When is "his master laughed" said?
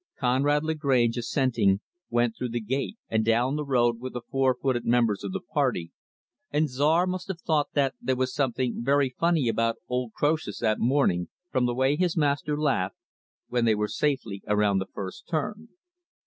11.95-12.95